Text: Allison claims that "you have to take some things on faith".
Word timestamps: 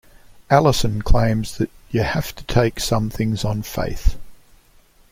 Allison 0.49 1.03
claims 1.03 1.59
that 1.59 1.69
"you 1.91 2.01
have 2.01 2.33
to 2.33 2.43
take 2.45 2.79
some 2.79 3.11
things 3.11 3.45
on 3.45 3.61
faith". 3.61 4.17